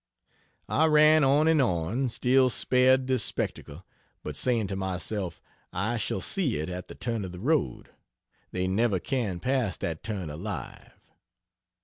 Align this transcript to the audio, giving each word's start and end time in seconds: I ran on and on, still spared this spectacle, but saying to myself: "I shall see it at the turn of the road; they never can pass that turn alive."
I 0.67 0.87
ran 0.87 1.23
on 1.23 1.47
and 1.47 1.61
on, 1.61 2.09
still 2.09 2.49
spared 2.49 3.05
this 3.05 3.23
spectacle, 3.23 3.85
but 4.23 4.35
saying 4.35 4.65
to 4.69 4.75
myself: 4.75 5.39
"I 5.71 5.97
shall 5.97 6.21
see 6.21 6.57
it 6.57 6.69
at 6.69 6.87
the 6.87 6.95
turn 6.95 7.23
of 7.23 7.31
the 7.33 7.39
road; 7.39 7.91
they 8.51 8.67
never 8.67 8.97
can 8.97 9.39
pass 9.39 9.77
that 9.77 10.01
turn 10.01 10.31
alive." 10.31 10.99